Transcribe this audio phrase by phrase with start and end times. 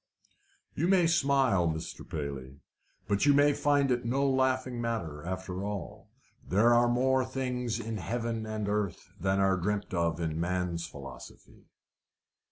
[0.73, 2.01] "You may smile, Mr.
[2.09, 2.61] Paley,
[3.07, 6.09] but you may find it no laughing matter after all.
[6.43, 11.67] There are more things in heaven and earth than are dreamt of in man's philosophy."